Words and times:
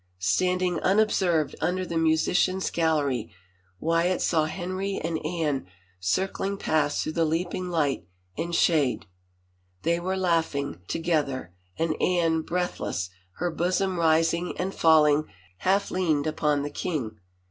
Standing 0.17 0.79
unobserved 0.79 1.55
imder 1.61 1.87
the 1.87 1.95
musicians' 1.95 2.71
gal 2.71 2.95
lery, 2.95 3.29
Wyatt 3.79 4.19
saw 4.19 4.45
Henry 4.45 4.97
and 4.97 5.23
Anne 5.23 5.67
circling 5.99 6.57
past 6.57 7.03
through 7.03 7.11
the 7.11 7.23
leaping 7.23 7.69
light 7.69 8.07
and 8.35 8.55
shade... 8.55 9.05
they 9.83 9.99
were 9.99 10.17
laughing 10.17 10.81
together 10.87 11.53
and 11.77 11.95
Anne, 12.01 12.41
breathless, 12.41 13.11
her 13.33 13.51
bosom 13.51 13.99
rising 13.99 14.57
and 14.57 14.73
fall 14.73 15.05
ing, 15.05 15.25
half 15.57 15.91
leaned 15.91 16.25
upon 16.25 16.63
the 16.63 16.71
king. 16.71 17.19